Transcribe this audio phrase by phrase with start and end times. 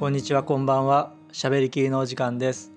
[0.00, 1.12] こんにちはこんばんは。
[1.30, 2.72] しゃべりきりのお時間です。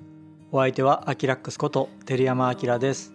[0.51, 3.13] お相手はアキラックスこと照山明です。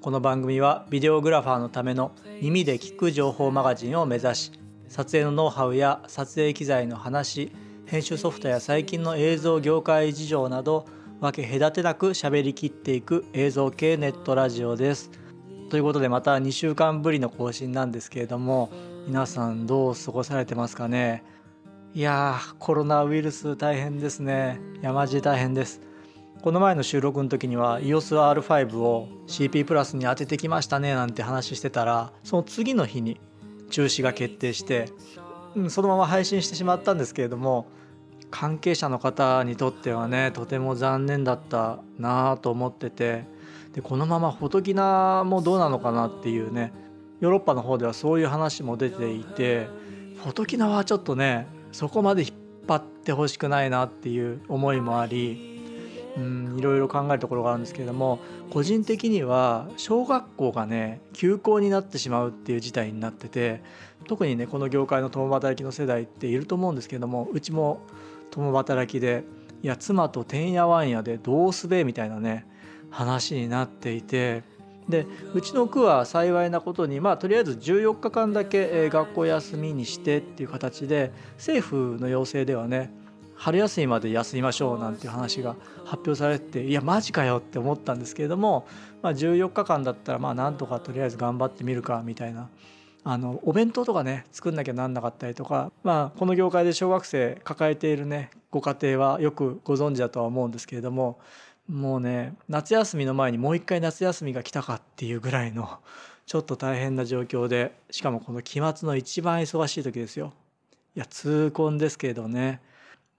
[0.00, 4.52] この番組はビデオグラファーのための耳で聞く情報マガジンを目指し
[4.86, 7.50] 撮影のノウハウや撮影機材の話
[7.86, 10.86] 編集ソフトや最近の映像業界事情など
[11.20, 15.10] 分け隔てなく喋りきっていく映像系ネットラジオです。
[15.68, 18.70] ということでまた2週間ぶりの更新なんですけれども
[19.08, 21.24] 皆さんどう過ごされてますかね？
[21.94, 24.60] いやーコロナウイルス大変ですね。
[24.82, 25.80] 山地大変です。
[26.42, 33.20] この前の収録の時には EOSR5 を CP プラスに当ててきましたねなんて話してたらその次の日に
[33.70, 34.88] 中止が決定して、
[35.56, 37.66] うん、そのまま配信してしまったんですけれども
[38.30, 43.24] 関係者の方にとってはねとても残念だったなと思ってて
[43.72, 46.72] でこのままフォトキナもどうなのかなっていうね
[47.20, 49.66] ヨーロッパの方ではそういう話も出ていて
[50.22, 52.30] フォトキナはちょっとねそこまで引っ
[52.66, 55.58] 張ってほしくないなっていう思いもあり
[56.16, 58.18] うんいろいろ考えるところがあるんですけれども
[58.50, 63.62] 個人的には小学校がね休校になってしまうっていう事態になってて
[64.06, 67.82] 特にねこの業界の共働きの世代っていると思うんですけれどもうちも
[68.30, 69.24] 共働きで
[69.62, 72.46] いや妻とてんやわんやでどうすべみたいなね
[72.90, 74.42] 話になっていて
[74.88, 82.90] でうちの区は幸いなことにまあとりあえず14日間だけ学校休みにしてっていう形で政府の要請ではね
[83.34, 85.54] 春休みまで休みましょうなんていう話が
[85.84, 88.66] 発表されていやマジかよって思ったんですけれども、
[89.00, 92.48] まあ、14日間だったらまあなんとかとりあえず頑張ってみるかみたいな
[93.04, 101.20] あのお弁当とかね作んなきゃなんなかったりとか、まあ、この業界で小学生抱えているねご家庭はよくご存知だとは思うんですけれども
[101.68, 105.78] もうね夏休みの前にもう一回夏休みが来たかっていうぐらいの
[106.26, 110.32] ちょっと大変な状況でしかもこの期末の一番忙しい時ですよ。
[110.96, 112.60] いや痛恨ですけどね、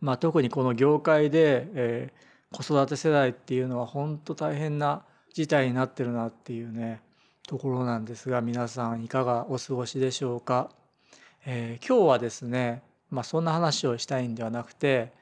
[0.01, 7.01] まあ、特にこの業界で、えー、子育て世代っていうのは本当大変な事態になってるなっていうね
[7.47, 10.69] ところなんですが皆さんいかがお過ごしでしょうか。
[11.45, 15.13] えー、今日はですね、まあ、そんな話をしたいんではなくて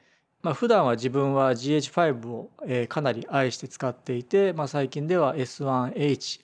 [0.42, 6.40] まあ、普段は自分は GH5 を、えかなり愛して使っていて、まあ、最近では S1H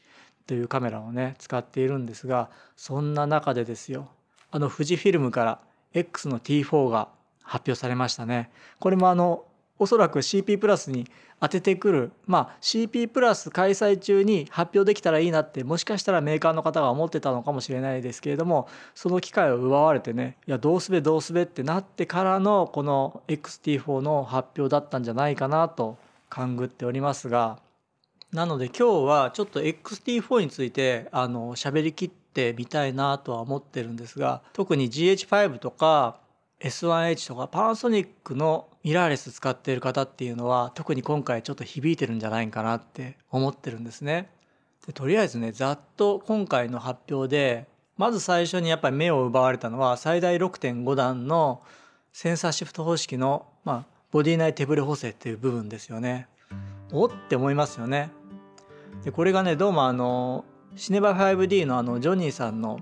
[0.46, 4.10] というカメラをね使っているんですがそんな中でですよ
[4.50, 5.60] あの富士フィルムから
[5.94, 7.08] X の T4 が
[7.42, 8.50] 発表されましたね。
[8.80, 9.44] これもあの
[9.78, 11.06] おそらく CP プラスに
[11.40, 12.12] 当ててくる。
[12.26, 25.98] まあ CP プラス開催中に発表できたらいいなってもしかしたらメーカーの方が思ってたのかもしれないですけれどもその機会を奪われてねいやどうすべどうすべってなってからのこの XT4 の発表だったんじゃないかなと
[26.28, 27.58] 勘ぐっておりますが。
[28.32, 36.16] なので今日はちょっと XT4 についてあの喋りきってみたいなとは思ってるんですが特に GH5 とか
[36.64, 44.30] S1H とかパナソニックのミラーレス使っている方っていうのは特に今回ちょっと響いてるんじゃないかなって思ってるんですね。
[44.86, 47.66] でとりあえずねざっと今回の発表で
[47.98, 51.62] まず最初にやっぱり目を奪われたのは最大6.5段の
[52.14, 56.28] センサーシフト方式の、まあ、ボディ内手ブレ補正っていう部分ですよね。
[56.92, 58.10] おって思いますよね。
[59.04, 62.80] でこれがねどうもあのシネバ 5D のあのジョニーさんの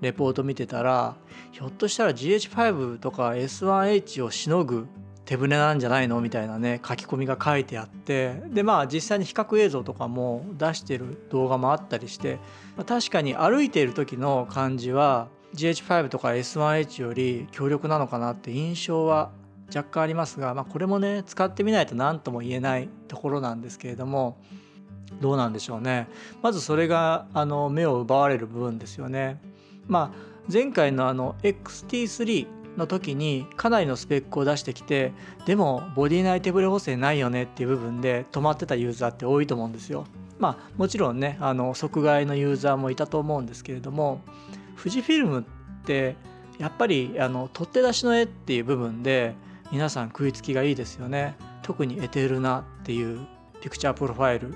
[0.00, 1.16] レポート見てたら
[1.52, 4.86] ひょっとしたら GH5 とか S1H をしのぐ
[5.24, 12.36] 手舟なんじゃないのみたいなね書き込みが書いてあってでまあ実際に比較映像とかも出してる動画もあったりして、
[12.76, 19.30] まあ、確かに歩いている時の感じは GH5 とか S1H より強力なのかなって印象は
[19.74, 24.38] 若干ありますが、まあ、これもね使ってみないと何とも言えないところなんですけれども
[25.20, 26.08] どうなんでしょうね
[26.42, 29.38] まずそれがあの目を奪われる部分ですよね。
[29.88, 35.12] まあ、前回のあの XT3 の時にかなりのスペックを出してきて
[35.46, 40.06] でもボディ内手ブレ補正ないよねっていう部分で止まってたユーザーって多いと思うんですよ。
[40.38, 44.20] まあもちろんねあの即買いのユーザーもいたと思うんですけれども
[44.76, 46.16] 富士フィルムって
[46.58, 49.34] やっぱりあの撮って出しの絵っていう部分で
[49.72, 51.36] 皆さん食いつきがいいですよね。
[51.62, 53.26] 特にエテルナっていう
[53.60, 54.54] ピクチャープロファイル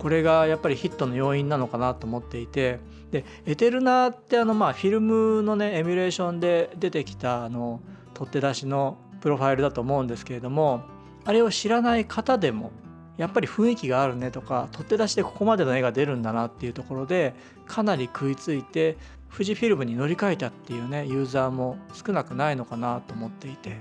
[0.00, 2.80] これがやっぱりヒットの要因なのかなと思っていて
[3.10, 7.82] でエテルナってあのまあフィルムのねエミュレーションで出てきたあの
[8.14, 10.84] 撮って出しのプロファイルだと思うんですけれども
[11.26, 12.72] あれを知らない方でも
[13.18, 17.34] やっぱり雰囲気があるねとか撮って出しでここまでの絵が出るんだなっていうところで
[17.66, 18.96] かなり食いついて
[19.30, 23.78] 富士フィルムに乗り換えたっていうねユーザーも少なくないのかなと思っていて。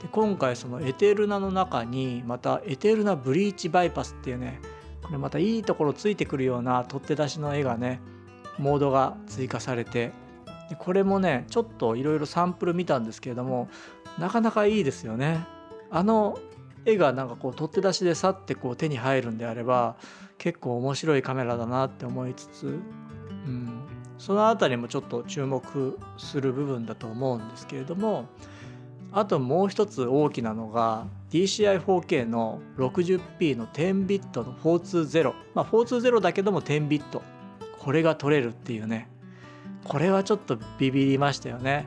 [0.00, 4.60] で今回そのエテルナの中にまたエテルナブリーチバイパスっていうね
[5.08, 8.00] これまたいいところついてくるような取っ手出しの絵がね
[8.58, 10.12] モードが追加されて
[10.68, 13.68] でこれもねちょっといろいろサンプル見たんですけれども
[14.18, 15.46] なかなかいいですよね。
[15.90, 16.38] あの
[16.84, 19.96] 絵がなんかこう取って出しでさってこう手に入るんであれば
[20.36, 23.84] 結構面白いカメラだなって思いつつ、うん、
[24.18, 28.26] その辺りもちょっと注目する部分だと思うんですけれども
[29.12, 37.22] あともう一つ大きなのが DCI4K の 60p の10ビットの420まあ420だけども10ビット。
[37.78, 39.08] これが撮れるっていうね。
[39.84, 41.86] これはちょっとビビりましたよね。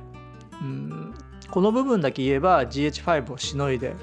[0.61, 1.13] うん。
[1.49, 3.95] この部分だけ言えば GH5 をしのいで。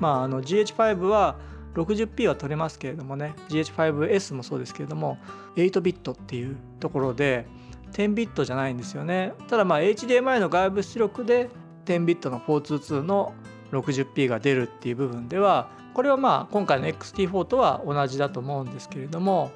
[0.00, 1.36] まああの GH5 は
[1.74, 3.34] 60p は取れますけれどもね。
[3.48, 5.18] GH5S もそうですけれども
[5.56, 7.46] 8ビットっていうところで
[7.92, 9.32] 10ビットじゃないんですよね。
[9.48, 11.50] ただまあ HDMI の外部出力で
[11.86, 13.34] 10ビットの422の
[13.72, 19.50] 60p が出るっていう部分ではこれはまあ今回の XT4 とは同じだと思うんですけれども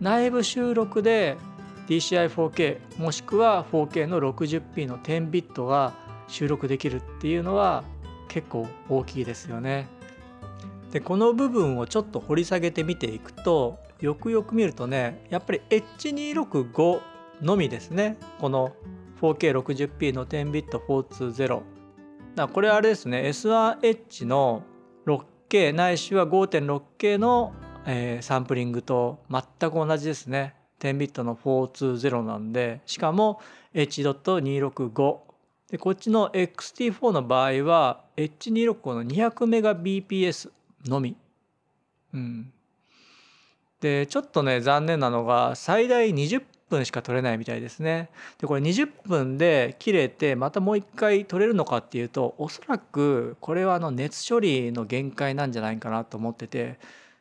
[0.00, 1.36] 内部収録で
[1.88, 5.94] DCI4K もしくは 4K の 60p の10ビットが
[6.28, 7.84] 収録できるっていうのは
[8.28, 9.88] 結構大きいですよね。
[10.92, 17.00] でこの部分をちょっと掘り下げて見ていくとよくよく見るとねやっぱり H265
[17.42, 18.72] のみですねこの
[19.20, 21.75] 4K60p の10ビット420
[22.36, 24.62] だこれあれですね S1H の
[25.06, 27.54] 6K ないしは 5.6K の、
[27.86, 30.54] えー、サンプリングと全く同じですね。
[30.80, 33.40] 10ビットの420なんでしかも
[33.72, 35.18] H.265
[35.70, 40.50] でこっちの XT4 の場合は H265 の 200Mbps
[40.86, 41.16] のみ。
[42.12, 42.52] うん、
[43.80, 48.10] でちょっとね残念なのが最大20分しか取れないみたいですね。
[48.38, 56.78] でこれ20分で切れてまたもう一回取れるのかっていうとおそらくこれはあの熱処理の限界なんじゃないかなと思ってて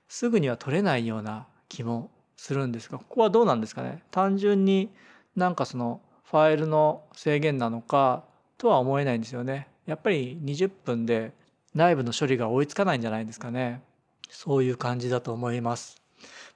[0.07, 4.03] すぐには取れないような気もするんですがここはどうなんですかね？
[4.11, 4.89] 単純に
[5.35, 8.23] なんかそのファイルの制限なのか
[8.57, 9.67] とは思えないんですよね。
[9.85, 11.33] やっぱり20分で
[11.73, 13.81] 内部の処理が追いつかないんじゃないですかね。
[14.29, 16.01] そういう感じだと思います。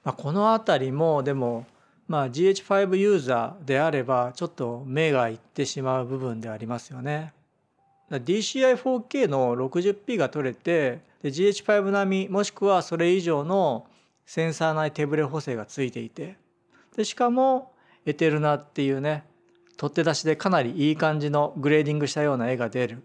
[0.02, 1.66] まあ、この辺りもでも
[2.10, 7.32] まあ、GH5 ユーザーであればちょっと目がいってしまう部分でありますよね。
[8.10, 13.86] DCI4K の 60p が取れてで GH5 並みもしくはそれ以上の
[14.26, 16.36] センサー内手ブレ補正がついていて
[16.96, 17.70] でしかも
[18.04, 19.22] ETERNA っていうね
[19.76, 23.04] 取って出しでかなりいい感じのグレーディングしたような絵が出る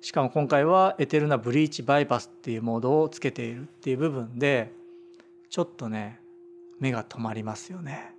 [0.00, 4.72] しかも今回は ETERNA BLEACH BYPASS っていうモードをつけているっていう部分で
[5.50, 6.18] ちょっとね
[6.80, 8.18] 目が止まりますよね。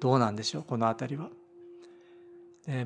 [0.00, 1.30] どうなんでしょうこの辺りは。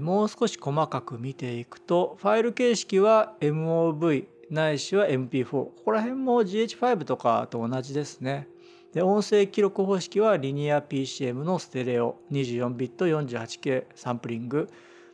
[0.01, 8.47] もう少し細かく見ていくとファイル形式は MOV ないしは MP4 ここら辺も GH5 とかと同じですね。
[8.93, 14.69] で音声記録方式はリニア PCM のステレオ24ビット 48K サンプリング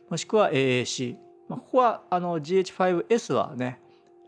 [0.09, 1.15] もしくは AAC、
[1.47, 3.79] ここはあの GH5S はね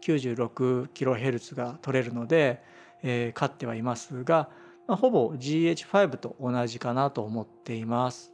[0.06, 2.62] 96kHz が取れるので、
[3.04, 4.50] えー、勝ってはいますが
[4.92, 8.34] まあ、ほぼ GH5 と同じかなと思っています。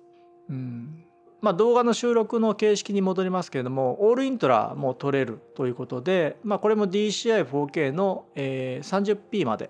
[0.49, 1.03] うん
[1.39, 9.69] まあ、動画の収録の形式に戻りますけれどもオールイントラも撮れるということで、まあ、これも DCI4K の、えー、30p まで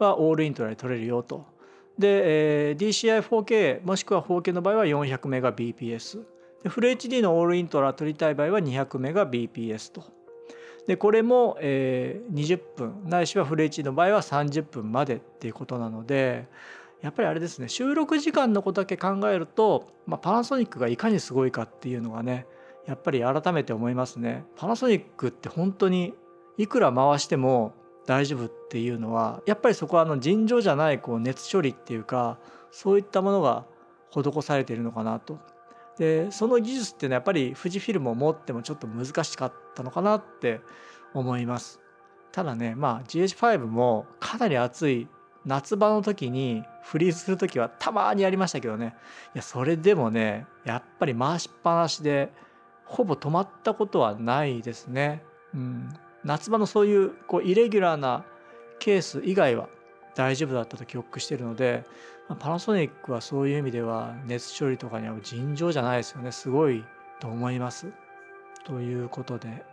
[0.00, 1.46] はオールイントラで撮れるよと。
[1.96, 6.24] で、えー、DCI4K もしくは 4K の場合は 400Mbps
[6.68, 10.15] フル HD のオールイントラ撮りたい場合は 200Mbps と。
[10.86, 16.46] でこれも、えー、20分ないしはフル HD の場合は30分までっていうことなので
[17.02, 22.46] やっぱりあれですね収録時間のことだけ考えると、まあ、パナソニックがいかにすごいかっていうのがね
[22.86, 24.44] やっぱり改めて思いますね。
[24.54, 26.14] パナソニックって本当に
[26.56, 27.74] いくら回しても
[28.06, 32.38] 大丈夫っていうのはやっぱりそこはあの尋常じゃないこう熱処理っていうか
[32.70, 33.66] そういったものが
[34.10, 35.40] 施されているのかなと
[35.98, 40.60] でその技術っていうのはやっぱり富士フィルムを持ってもちょっと難しかったのかなって
[41.14, 41.80] 思います。
[42.32, 45.08] ただねまあ GH5 もかなり暑い
[45.46, 48.94] 夏場の時にフリーズする時はたまにありましたけどね。
[49.34, 52.30] いやそれでもねやっぱり回しっぱなしで
[52.84, 55.24] ほぼ止まったことはないですね、
[55.54, 55.88] うん、
[56.24, 58.24] 夏場のそういうこうイレギュラーな
[58.78, 59.68] ケース以外は
[60.16, 61.84] 大丈夫だったと記憶してるので
[62.40, 66.84] パナソニックはそういう意味では熱処理とかには尋常じゃないですよねすごい
[67.20, 67.86] と思います。
[68.64, 69.64] ということで、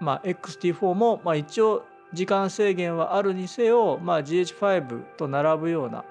[0.00, 6.04] まあ、XT4 もまあ一応時間制限はあるにせよ、まあ、GH5 と並ぶような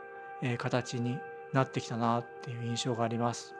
[0.57, 1.17] 形に
[1.51, 3.55] なってきたなっていう印象があります。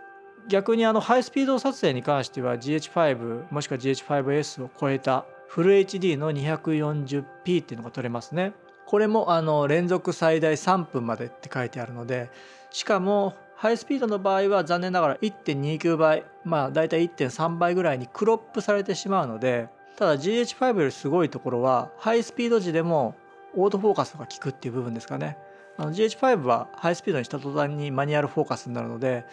[0.47, 8.53] 逆にあのハイスピード撮影に関しては GH5 もしくは GH5S を超えたフル HD の 240p っていうのが撮れますね。
[8.87, 12.29] これもあの連続最大3分までって書いてあるので
[12.71, 19.67] しかもハイスピードの場合は残念ながら1.29倍まあ大体1.3倍ぐらいにクロップされてしまうので
[19.97, 23.15] ただ GH5 よりすごいところはハイスピード時でも
[23.55, 25.37] オートフォーカスが効くっていう部分ですかね。
[25.77, 29.25] GH5 はハイスピードにした途端にマニュアルフォーカスになるので、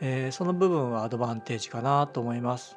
[0.00, 2.76] えー、その部分はアドバンテージかなと思います。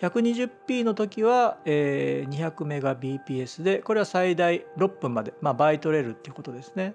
[0.00, 6.94] 120p の時は、えー、200Mbps でこれは最大6分まで、まあ、倍取れるっていうことですね。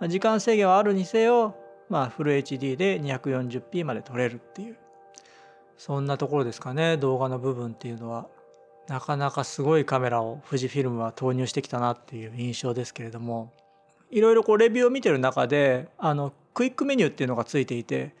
[0.00, 1.56] ま時間制限はあるにせよ、
[1.88, 4.76] まあ、フル HD で 240p まで撮れるっていう。
[5.76, 8.28] そんなところですかね動画の部分っていうのは。
[8.86, 13.52] なかなかすごいカメラを富士フィルムは投入してきたなっていう印象ですけれども。
[14.10, 18.14] いろいろこうレビューを見てる中であのクイックメニューっていうのがついていて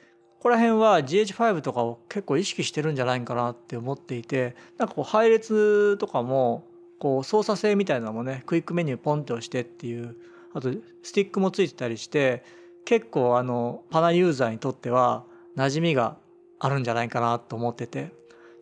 [0.44, 6.66] ここら辺は GH5 とかを結構意識してるんじゃないかなって思っていてなんかこう配列とかも
[6.98, 10.16] こう操作性みたいなのもねクイックメニューポンって押してっていう
[10.52, 10.70] あと
[11.02, 12.44] スティックもついてたりして
[12.84, 15.24] 結構あのパナユーザーにとっては
[15.56, 16.18] 馴染みが
[16.58, 18.12] あるんじゃないかなと思ってて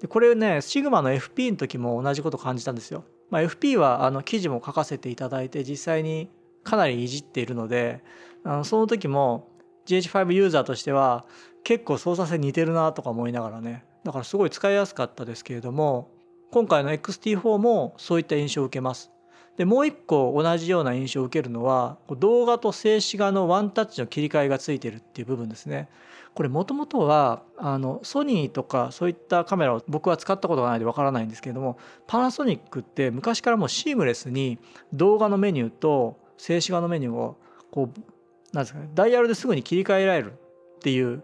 [0.01, 3.03] でこれねシグマの FP の時も同じこと感じたんですよ。
[3.29, 6.31] まあ、FP はあの記事も書かせていただいて実際に
[6.63, 8.05] かなりいじっているので
[8.45, 9.49] あのその時も
[9.87, 11.27] GH5 ユーザーとしては
[11.65, 16.11] 結構操作性似てるなとか思いながらねだからすごい使いやすかったですけれども
[16.51, 19.11] 今回の XT4 もそういった印象を受けます。
[19.57, 25.89] でもう一個同じような印象を受けるのは動画と静止画のワンタッチの切り替えがついてるっていう部分ですね。
[26.35, 34.59] これもともとはあのソニーとかそういったカメラを僕は使ったことがないでわからないんですけれどもパナソニックって昔からもうシームレスに
[34.95, 37.37] 動画のメニューと静止画のメニューを
[37.71, 41.23] こうなんですかねダイヤルですぐに切り替えられるっていう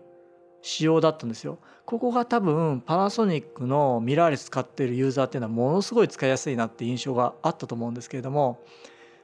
[0.68, 1.58] 仕様だったんですよ。
[1.86, 8.62] ここが多分パナソニックのミラーレス使ってるユーザーっていうのはものすごい使いやすいなって印象があったと思うんですけれども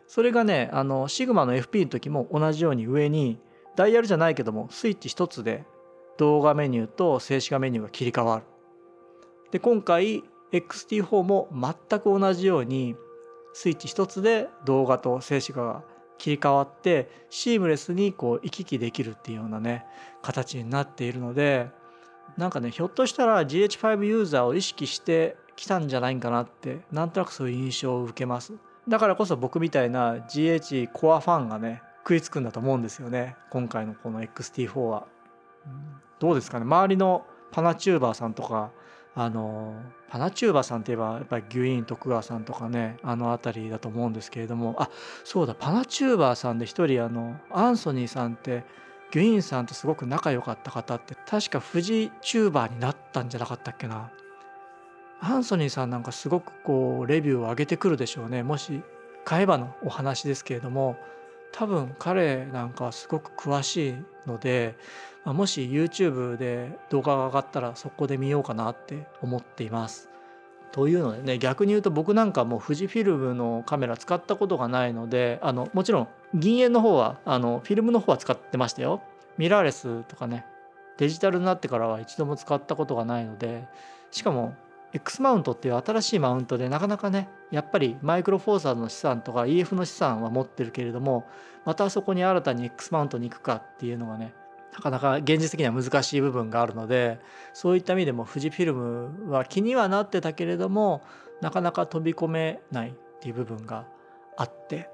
[0.09, 3.39] それがねあのシグマの FP の時も同じように上に
[3.77, 5.67] ダイヤルじゃないけどもスイッチ一つで
[6.17, 8.45] 動画メニューと静止画メニューが切り替わる。
[9.51, 10.23] で今回
[10.53, 12.97] XT4 も全く同じように
[13.53, 15.85] スイッチ一つで動画と静止画が
[16.19, 19.85] 切り替わってシームレスにこう行き来できるっていうようなね
[20.23, 21.69] 形になっているので
[22.37, 28.55] なんかねひょっとしたら GH5 ユーザーを意識してきたんじゃないかなってなんとなくそういう印象を受けます。
[28.89, 33.37] だからこそ僕みたいな GH コアファンがね食いつくんだと思うんですよね。
[33.51, 35.07] 今回のこの XT4 は。
[36.19, 36.65] どうですかね。
[36.65, 38.73] 周りのパナチューバーさんとか
[39.17, 39.75] あの
[40.09, 44.75] パナチューバーさんといえばやっぱりギュイーン徳川さんとかねあの辺りだと思うんですけれども。
[44.79, 44.91] あ
[45.25, 48.65] そうだパナチューバーさんで一人あのアンソニーさんって
[49.13, 54.11] ギュイーンさんとすごく仲良かった方って確か富士チューバーになったんじゃなかったっけな。
[55.21, 58.43] アンソニーさんなんかすごくこうレビューを上げてくるでしょうね。
[58.43, 58.83] もし
[59.25, 60.97] 買えばのお話ですけれども。
[61.57, 63.95] 多分彼なんかすごく詳しい
[64.27, 64.75] ので
[65.25, 70.11] ま、もし YouTube で動画が上がったらそこで見ようかなって思っています。
[70.71, 79.03] というのでね逆に言うと僕なんかもう富士フィルムのカメラ使ったことがないのであのもちろん銀塩の方はあのフィルムの方は使ってましたよ。
[79.39, 80.45] ミラーレスとかね
[80.99, 83.65] デジタルになってからは一度も使ったことがないので
[84.11, 84.55] しかも
[84.95, 91.27] X マウントっていう新しいマウントでなかなかねやっぱりマイクロフォーサーズの資産とか EF の資産は持ってるけれども
[91.65, 94.33] またそこに新たに X マウントに行くかっていうのがね
[94.73, 97.19] なかなか現実的には難しい部分があるので
[97.53, 101.03] そういった意味でも富士フィルムは気にはなってたけれども
[101.41, 103.87] なかなか飛び込めないっていう部分が
[104.37, 104.89] あって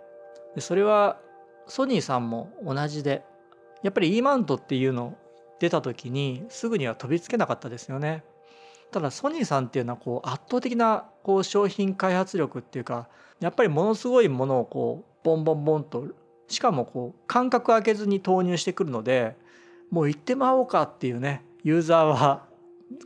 [0.54, 1.18] でそれは
[1.66, 3.22] ソニーさんも同じで
[3.82, 5.16] やっぱり E マウントっていうの
[5.60, 8.24] 出た時にすぐには飛びつけなかったですよね。
[8.90, 13.08] ただソニーさんっていうのはこう圧倒的なこう商品開発力っていうか
[13.40, 16.06] やっぱりものすごいものをこうボンボンボンと
[16.48, 19.36] しかもこう間隔空けずに投入してくるので
[19.90, 22.46] もう行ってまおうかっていうねユーザーは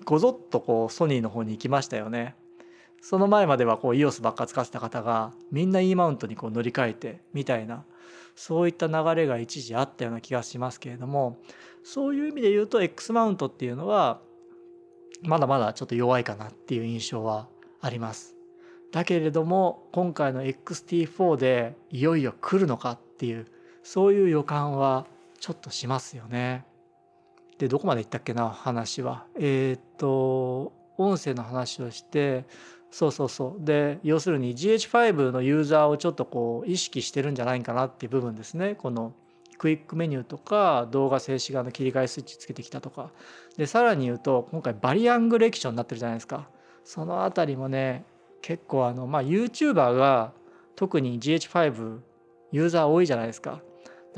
[0.04, 2.34] ごぞっとこうソニーの方に行きましたよね。
[3.02, 7.84] その前まではこう EOS ばっか使ってた方がみんな E マウントにこう乗り換えてみたいな
[8.34, 11.36] そういった流れが一時あったような気がしますけれども
[11.82, 14.20] そういう意味で言うと X マウントっていうのは
[15.24, 17.48] まだまだちょっと弱いかなっていう印象は
[17.80, 18.34] あります。
[18.92, 23.46] だけれども今回の XT4 でいよいよ来るのかっていう
[23.82, 25.06] そういう予感は
[25.40, 26.64] ちょっとしますよね。
[27.58, 32.44] でどこまで行ったっけな話はえっ、と音声の話をして
[32.90, 39.12] そうそうそうで要するに GH5 のユーザーをちょっとこう意識してるんじゃないかなっていう部分ですねこの
[39.58, 43.10] クイックメニューとか動画静止画の切り替えスイッチつけてきたとか。
[43.56, 46.48] でさらに言うと今回バリアングレクションになってるじゃないですか。
[46.84, 48.04] その辺りもね
[48.42, 50.32] 結構あのまあ YouTuber が
[50.76, 51.98] 特に GH5
[52.52, 53.62] ユーザー多いじゃないですか。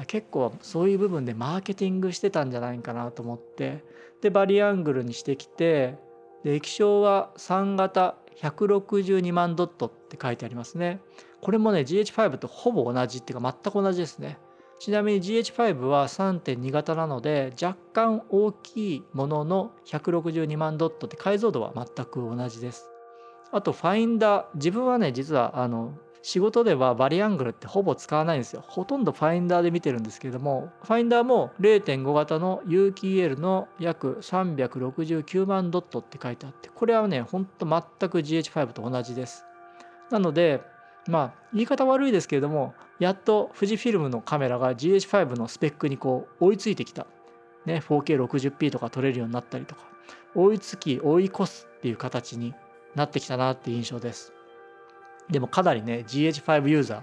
[0.07, 3.85] 結構そういう部分でマーケティングしてたんじゃないかなと思って。
[4.21, 5.97] でバリアングルにしてきて
[6.45, 11.00] 液晶は3型162万ドットって書いてありますね。
[11.40, 14.38] これもね GH5 とほぼ同じっていうか全く同じですね。
[14.78, 22.90] ちなみに GH5 は3.2型なので若干大きいものの162万ドットって解像度は全く同じです。
[23.52, 28.64] あとファインダー自分はね実はあの仕事ではバリアングルってほぼ使わないんですよ。
[28.66, 39.45] ほとんどファインダーで見てるんですけれどもファインダーも0.5型の有機 EL の約369万ドットって書いてあってこれはねほんと全く GH5 と同じです。
[40.11, 40.62] なので
[41.08, 47.06] まあ言い方悪いですけれどもやっと富士フィルムのカメラが GH5 のスペックにこう追いついてきた、
[47.64, 49.82] ね、4K60p とか撮れるようになったりとか
[50.34, 52.54] 追いつき追い越すっていう形に
[52.94, 54.32] なってきたなっていう印象です。
[55.30, 57.02] でもかなりね GH5 ユーザー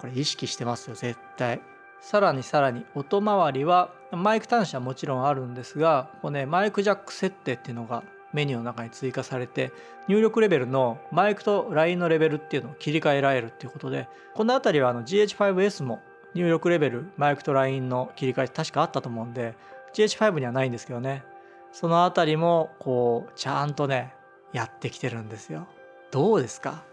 [0.00, 1.60] これ意識してますよ絶対。
[2.00, 8.04] さらにさらに音回りはマイク端子はもちろんあるんですがこう、ね、マイクジャック設定っていうのが
[8.34, 9.72] メニューの中に追加されて
[10.08, 16.02] 入力レベルのマイクと LINE のレベルっていうのを切り替えられるっていうことでこの辺りはあの GH5S も
[16.34, 19.54] 入力レベルマイクと LINE の切り替え確かあったと思うんで
[19.94, 21.24] GH5 にはないんですけどね。
[21.70, 24.14] その辺りもこうちゃんとね
[24.52, 25.66] やってきてるんですよ。
[26.10, 26.84] どうですか？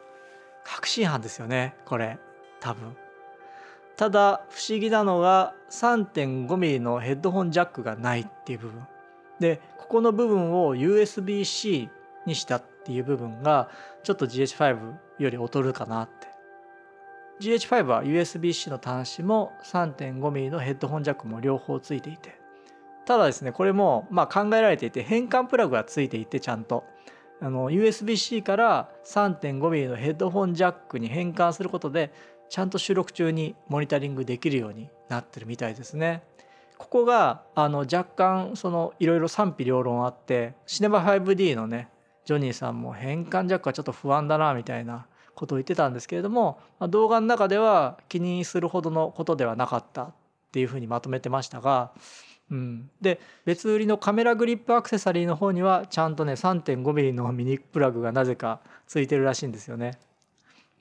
[0.64, 2.18] 確信犯ですよねこれ。
[2.60, 2.96] 多分。
[3.98, 8.88] ただ不思議なのが 3.5mm のヘッドホンジャックがないっていう部分。
[9.42, 11.90] でここの部分を USB-C
[12.26, 13.70] にしたっていう部分が
[14.04, 16.28] ちょっと GH5 より劣るかなって。
[17.42, 22.40] GH5 は USB-C の端子も 3.5mm のヘッドホンジャックも両方ついていて。
[23.06, 26.86] ただですねこれもま考えられていて変換プラグがついていてちゃんと。
[27.42, 32.14] USB-C から 3.5mm のヘッドホンジャックに変換することで
[32.50, 36.22] ちゃんと収録中にモニタリングできるようになってるみたいですね。
[36.82, 41.90] ここがあの若干そのいろいろ賛否両論あってシネマ 5D のね
[42.26, 50.14] ジョニーさんも変換ジャックはちょっと不安だなみたいなことを言ってたんですけれども、まあ、動画の中では気にするほどのことではなかったっ
[50.52, 51.92] ていうふうにまとめてましたが
[52.50, 60.00] うん、で別売りのカメラグリップアクセサリーの方にはちゃんとね 3.5mm のミニプラグがなぜかついてるらしいんですよね。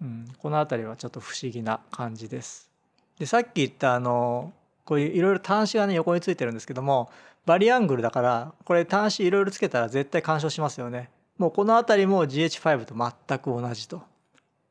[0.03, 2.71] うん、この辺りはちょっと不思議な感じです。
[3.19, 4.53] でさっき言ったあの
[4.85, 7.11] こういういろいろ端子がね横についてるんですけども
[7.47, 11.11] バリアングルだからこれ端子いろいろつけたら絶対干渉しますよね。
[11.39, 14.03] もうこの辺りも GH5 と全く同じと。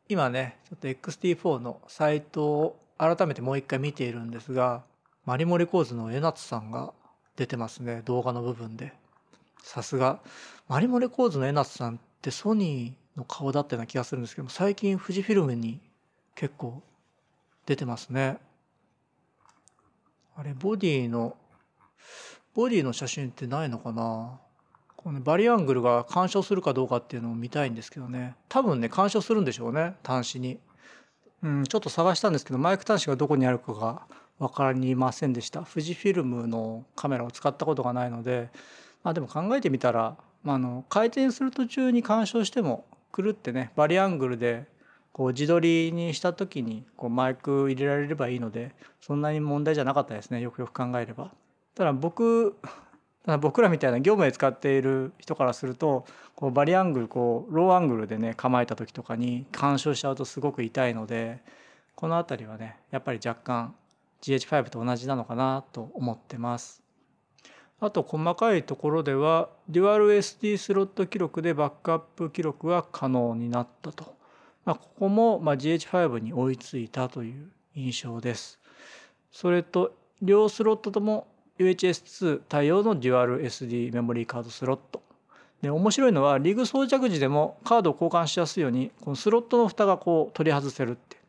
[0.07, 4.83] 今ねちょっと XT4 のサイトを改めてもう一回見ているんですが
[5.25, 6.93] マリモレコーズの江夏さんが
[7.35, 8.93] 出てますね動画の部分で
[9.63, 10.19] さすが
[10.67, 15.79] マリモレコーズの江夏さんってソニーの顔だったような気がするんですけども最近富士フィルムに
[16.35, 16.81] 結構
[17.65, 18.37] 出てますね
[20.39, 21.35] あれボディの
[22.55, 24.39] ボディの写真ってないのかな？
[24.95, 28.35] このバリアングルが干渉するかどうかっていうのを見たいんですけどね。
[28.47, 30.57] 多分ね干渉するんでしょうね端子に。
[31.43, 34.03] うんちょっと探したんですけどマイク端子がどこにあるかが
[34.39, 35.63] 分かりませんでした。
[35.63, 38.49] 富士フィルムのカメラを使ったことがないので、
[39.03, 44.67] まあ、でも考えてみたら、まあ、あの回転する途中に干渉してもくるってねバリアングルで
[45.19, 51.33] こう自撮りにした時にこうマイク入れられればいいのでそんなに問題じゃなかったですねよくよく考えれば。
[51.75, 52.55] ただ僕
[53.25, 56.05] ただ僕らみたいな業務で使っている人からすると
[56.37, 61.41] こうバリアングルこうローアングルでね構えた時とかに干渉しちゃうとすごく痛いので
[61.95, 63.75] この辺りはねやっぱり若干
[64.21, 66.81] GH5 と同じなのかなと思ってます。
[67.81, 74.17] あと細かいところではデュアル SD スロット記録でバックアップ記録が可能になったと。
[74.69, 78.59] まあ、ここもま GH5 に追いついたという印象です。
[79.31, 81.25] それと両スロットとも
[81.57, 85.01] UHS-2 対応のデュアル SD メモリーカードスロット。
[85.63, 91.19] で面白いのはリグ装着時でもカードを交換しやすいようにこのスロットの蓋がこう取り外せるってっ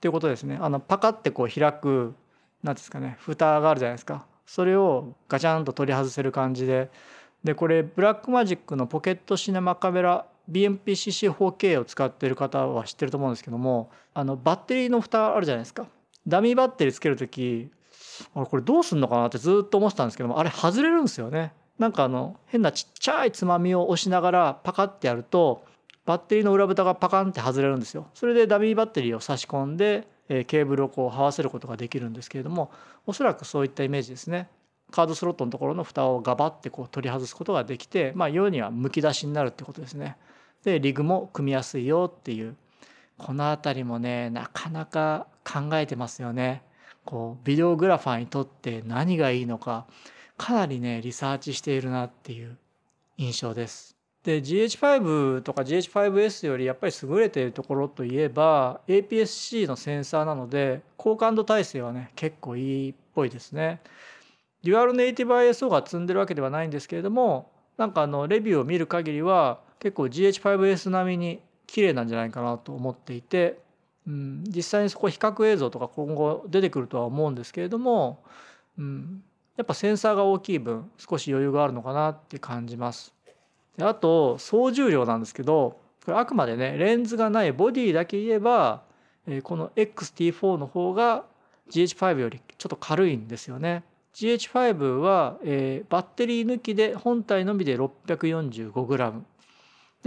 [0.00, 0.58] ていうことですね。
[0.60, 2.16] あのパカってこう開く
[2.64, 6.90] 何ですかね蓋があるじゃないですかそれをガチャンと取り外せる感じで
[7.44, 15.86] でこれブラックマジックのポケットシネマカメラ BMPCC4K を使ってる方は知ってると思うんですけどもあのバッテリーの蓋あるじゃないですか
[16.26, 17.70] ダミーバッテリーつける時
[18.34, 25.64] あれこれどうすんのかなってずっと思ってたんですけどもあれ外れるんですよねなんかあの変なちっちゃいつまみを押しながらパカッてやると
[26.04, 32.70] バッテリーの裏蓋がパカンって外れるんですよそれでダミーバッテリーを差し込んでケーブルをこう這わせることができるんですけれども
[33.06, 34.48] おそらくそういったイメージですね。
[34.90, 40.16] カードスロットのところの蓋をガバってこう取り外すことができて、まあ、世にはむき出しになるってことですね。
[40.68, 42.54] でリグも組みやすいよっていう
[43.16, 46.62] この辺りもねなかなか考えてますよね。
[47.06, 49.86] こうビデオグラファーにとって何がいいのか
[50.36, 52.58] かなりねリサーチしているなっていう
[53.16, 53.96] 印象です。
[54.24, 63.80] で GH5 とか GH5S よりやっぱり優れているところといえば APS-C のセンサーなので高感度耐性はね結構いいっぽいですね。
[64.62, 73.58] デュアルネイティブ ISO が積んでるわけではないんですけれどもなんかあのレビューを見る限りは結構 GH5S 並みに綺麗なんじゃないかなと思っていて、
[74.06, 78.22] うん、実際にそこ比較映像とか今後出てくるとは思うんですけれども、
[78.78, 79.22] うん、
[79.56, 83.12] やっぱセンサーが大きい分少し余裕があるのかなって感じます。
[83.76, 88.82] であと総重量なんですけどこれあくまでねレンズがないボディだけ言えば
[89.42, 91.24] この XT4 の方が
[91.70, 93.84] GH5 よりちょっと軽いんですよね。
[94.14, 99.20] GH5 は、えー、バッテリー抜きで本体のみで 645g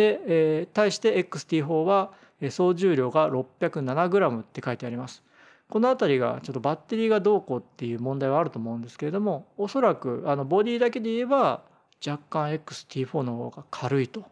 [0.02, 2.12] で、えー、対して XT4 は
[2.50, 5.22] 総重量が 607g って書いてあります。
[5.70, 11.62] この辺りがちょっとバッテリーがどうこうっていう問題はあると思うんですけれどもおそらくあのボディだけで言えば
[12.06, 14.26] 若干 XT4 の方が軽いと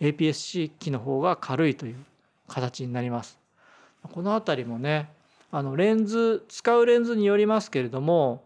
[0.00, 1.96] APS-C 機の方が軽いという
[2.46, 3.38] 形になります。
[4.02, 5.08] この辺りもね
[5.50, 8.44] あのレンズ使うレンズによりますけれども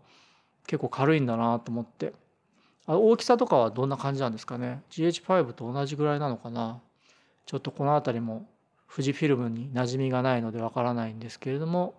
[0.67, 2.13] 結構軽いんだなと思って
[2.89, 6.81] あ大きさとかはどんな感じなんですかね？GH5 と同じぐらいなのかな？
[7.47, 8.47] ちょっとこの辺りも
[8.91, 11.95] 富士フィルムに馴染みがないのでわからないんですけれども。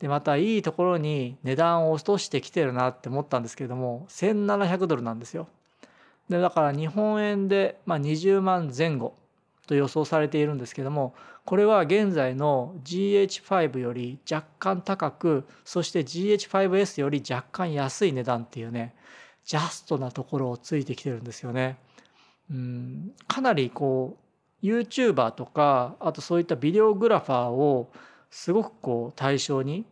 [0.00, 5.48] でまたいいところに値段を落としてきてるなって思ったんですけれども1700ドルなんですよ。
[6.28, 9.16] でだから日本円で、まあ、20万前後
[9.66, 18.94] と予想されているんですけどもこれは現在の GH5 より若干高くそして GH5S より若干安い値段っていうね
[19.48, 21.78] ジャストなところをついてきてるんですよね。
[22.50, 24.18] うんかなりこ
[24.62, 27.90] う YouTuber とかあとそういったビデオグラファーを
[28.30, 29.86] すごくこう対象に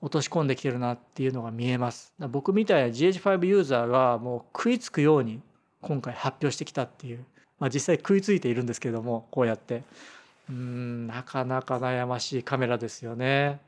[0.00, 2.12] 落とし込んできてるなっていうのが見えます。
[2.30, 5.40] 僕みたいな GH5 ユーザーがもう食いつくように
[5.80, 7.24] 今回発表してきたっていう、
[7.58, 9.82] まあ、実際食いついているんですけどもこうやって
[10.48, 13.58] うんなかなか悩ましいカメラですよね。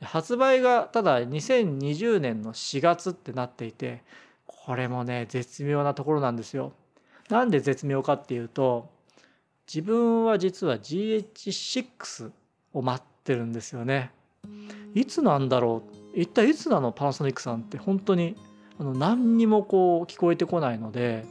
[0.00, 4.02] 発売がただ2020年の4月ってなっていて
[4.64, 6.72] これもね絶妙なところなんですよ。
[7.28, 8.90] なんで絶妙かっていうと
[9.66, 12.32] 自分は実は GH6
[12.72, 14.10] を待ってるんですよね。
[14.94, 15.82] いつなんだろ
[16.14, 16.20] う？
[16.20, 16.92] 一体いつなの？
[16.92, 18.36] パナソニックさんって本当に
[18.78, 21.24] あの何にもこう聞こえてこないので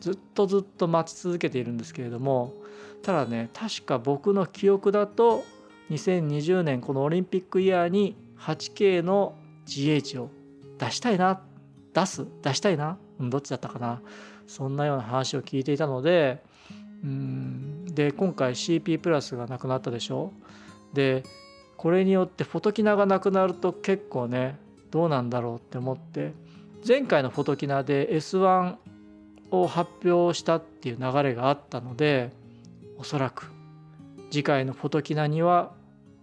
[0.00, 2.54] ずっとずっと待ち続けているんですけれども
[3.02, 5.44] ただね確か僕の記憶だと
[5.90, 9.34] 2020年このオリンピックイヤーに 8K の
[9.66, 10.30] GH を
[10.78, 11.40] 出したいなっ
[12.00, 12.98] 出す出したいな。
[13.20, 14.00] うんどっちだったかな。
[14.46, 16.42] そんなような話を聞いていたので
[17.04, 20.32] うんで今回 CP プラスがなくなったでしょ。
[20.92, 21.22] で
[21.76, 24.58] これによってフォトキナがなくなると結構ね
[24.90, 26.32] どうなんだろうって思って
[26.86, 28.76] 前回のフォトキナで S1
[29.50, 32.32] を発表したっていう流れがあったので
[32.96, 33.52] おそらく
[34.30, 35.72] 次回のフォトキナには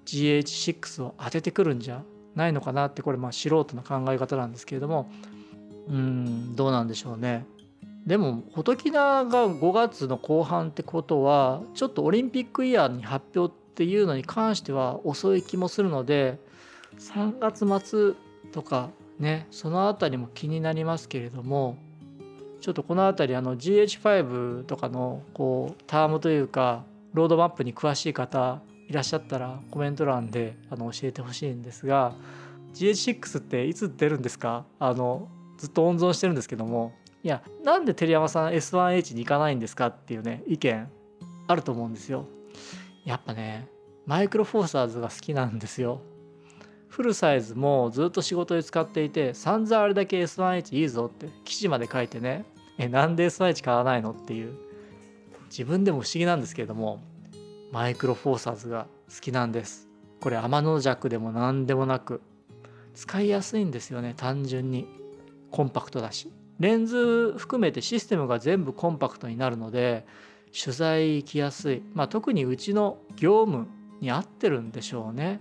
[0.05, 2.03] GH6 を当ててくるんじゃ
[2.35, 5.09] ないのかなってこれまあ素人の考え方なんですけれども
[5.89, 7.45] うんどうなんでしょうね。
[8.05, 16.39] でもフォトキナが5月の後半ってことはちょっとオリンピックイヤーに発表っていうのに関しては遅い気もするので
[16.99, 18.13] 3月末
[18.51, 21.77] とかねその辺りも気になりますけれども
[22.61, 32.13] ちょっとこの辺りあの GH5 とかのこうタームというかロードマップに詳しい方いらっしゃったらコメント欄であの教えてほしいんですが
[32.75, 34.63] GH6 っていつ出るんですか？
[34.79, 40.87] あのずっと温存してるんですけどもいやなんで照山さん S1H に行かないんですかっていうね意見
[41.47, 42.27] あると思うんですよ。
[43.03, 43.67] やっぱね
[44.05, 46.01] マイクロフォーサーズが好きなんですよ。
[46.87, 52.45] フルサイズもずっと仕事で使っていて散々あれだけ S1H いいぞって記事まで書いてね
[52.77, 54.55] えなんで S1H 買わないのっていう
[55.49, 57.01] 自分でも不思議なんですけれども
[57.71, 59.89] マイクロフォーサーズが好きなんです
[60.21, 62.21] これ天の弱でも何でもなく
[62.93, 64.87] 使いやすいんですよね単純に
[65.55, 70.05] コンパクトだしレンズ含めてシステムが全部コンパクトになるので
[70.51, 73.67] 取材行きやすい、まあ、特にうちの業務
[74.01, 75.39] に合ってるんでしょうね。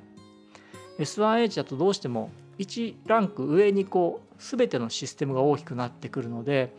[1.00, 6.72] S1H だとどうしても1ランク上にこう全てのシステムが大きくなってくるので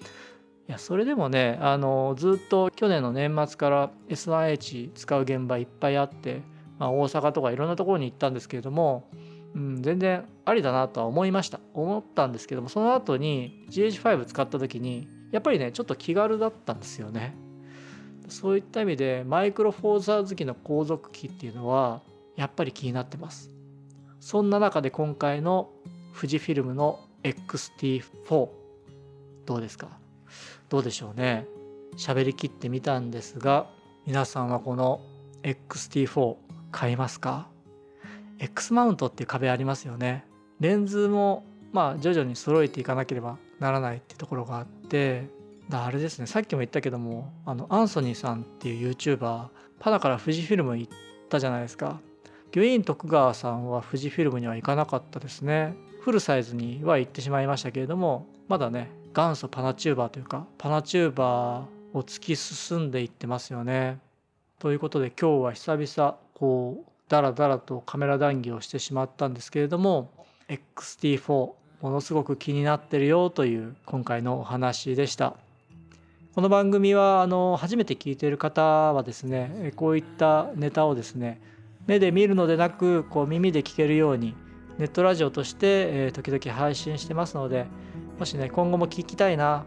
[0.69, 6.41] いやそれでもねあのずっと去年の年末から S1H 使う現場いっぱいあって、
[6.80, 9.10] まあ、大阪とかいろんなところに行ったんですけれども、
[9.55, 11.59] うん、全然ありだなとは思いました。
[11.73, 17.35] 思ったんですけどもその後に GH5 使った時にやっぱりねちょっと気軽だったんですよね。
[18.27, 22.01] そういった意味でマイクロフォーザー好きの後続機っていうのは
[22.35, 23.51] やっぱり気になってます。
[24.19, 25.69] そんな中で今回の
[26.15, 28.49] 富士フィルムの XT4
[29.45, 29.87] どうですか？
[30.69, 31.45] どうでしょうね？
[31.97, 33.67] 喋りきってみたんですが
[34.05, 35.01] 皆さんはこの
[35.43, 36.35] XT4
[36.71, 37.47] 買いますか？
[38.45, 40.25] X マウントっていう壁ありますよね。
[40.60, 45.27] レンズもまあ徐々に揃えていかなければならないってところがあって
[45.69, 49.47] だあれですねさっきも言ったけどもあのアンソニーさんっていう YouTuber
[49.79, 50.93] パナから富士フィルム行っ
[51.27, 51.99] たじゃないですか。
[52.51, 55.75] ギュイン徳川さんは富士フィルムには行かなかったですね。
[56.01, 63.99] フルサイズには行ってしまいましたけれどもまだね元祖パナチューバーというかパナチューバーを突き進んでいってますよね。
[64.60, 70.11] ということで今日は久々こうダラダラとカメラ談義をしてしまったんですけれども
[70.49, 71.29] XT4
[71.81, 75.35] ものすごく気になってるよという今回のお話でした。
[76.33, 81.39] この番組はあの初めて聞いている方はですねこういったネタをですね
[81.87, 84.35] 目で見るのでなくこう耳で聞けるように
[84.77, 87.67] ネットラジオとして時々配信してますので
[88.19, 89.63] もしね今後も聞きたいな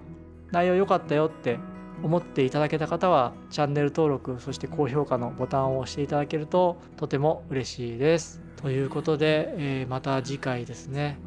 [0.51, 1.59] 内容良かったよって
[2.03, 8.41] 思っていただけた方はチャンネル登録そして高評価のボタンを押していただけるととても嬉しいです。
[8.57, 11.19] ということで、えー、また次回ですね、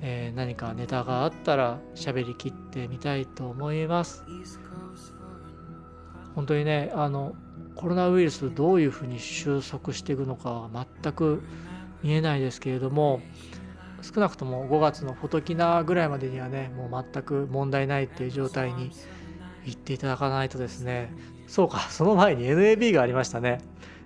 [0.00, 4.24] えー、何かネタがあったら喋りきってみたいと思います。
[6.34, 7.34] 本当にねあの
[7.74, 11.42] コロナウイルスどういうふうに収束していくのかは全く
[12.02, 13.20] 見えないですけれども
[14.02, 18.90] 少なくとも5月のフォトキナぐらいまでにはねもう全く問題ないっていう状態に
[19.68, 21.12] 言っていただかないとですね。
[21.46, 23.60] そうかその前に NAB がありましたね。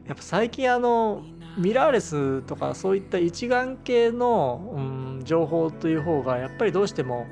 [0.06, 1.22] やっぱ最近あの
[1.56, 4.80] ミラーレスとかそういった一眼系の、う
[5.20, 7.26] ん、情報という方がやっぱりどうしても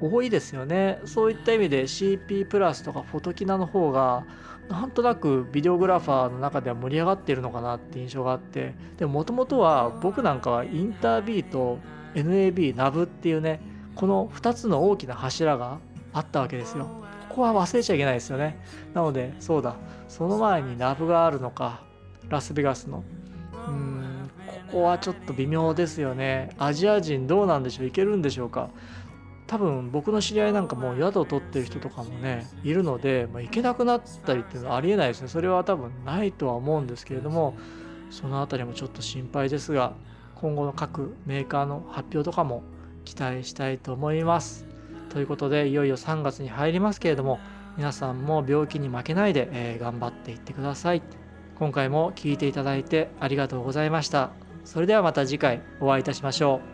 [0.00, 1.00] 多いですよね。
[1.04, 4.24] そういった意味で CP プラスとかフォトキナの方が
[4.68, 8.74] なんとなくビデオグラファーの中では盛り上がっているのかなって印象があって。
[8.98, 11.78] でももともとは僕なんかはインタービーと
[12.14, 13.60] NAB、NAV っていうね
[13.94, 15.78] この2つの大きな柱が
[16.12, 16.88] あったわけですよ。
[17.30, 18.60] ここは忘れちゃいけないですよね。
[18.92, 19.76] なのでそうだ
[20.08, 21.82] その前に NAV があるのか
[22.28, 23.02] ラスベガスの
[23.66, 24.30] うん
[24.66, 26.50] ここはちょっと微妙ですよね。
[26.58, 27.86] アジア人どうなんでしょう？
[27.86, 28.68] いけるんでしょうか？
[29.46, 37.56] 多分僕の知り合いなんかもう宿を取ってる人とかもねいるので、まあ、行けなくなったりっていうのはありえないですねそれは多分ないとは思うんですけれども
[38.10, 39.94] その辺りもちょっと心配ですが
[40.36, 42.62] 今後の各メーカーの発表とかも
[43.04, 44.69] 期待したいと思います。
[45.10, 47.38] ということでいよいよ3月に入りますけれども
[47.76, 51.02] 皆さんも病気に負けないで、えー、頑張っていってください。
[51.58, 54.30] 今回も聴いていただいてありがとうございました。
[54.64, 56.69] それではまた次回お会いいたしましょう。